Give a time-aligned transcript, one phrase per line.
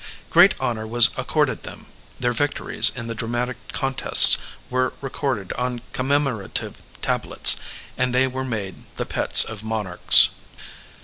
[0.31, 1.85] Great honor was accorded them.
[2.19, 7.57] Their victories in the dramatic contests were re corded on commemorative tablets,
[7.99, 10.29] and they were made the pets of monarchs.